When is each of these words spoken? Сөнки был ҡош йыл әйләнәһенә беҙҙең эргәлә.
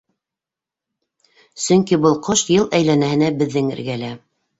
Сөнки 1.65 1.99
был 2.05 2.17
ҡош 2.29 2.43
йыл 2.55 2.65
әйләнәһенә 2.79 3.29
беҙҙең 3.43 3.71
эргәлә. 3.77 4.11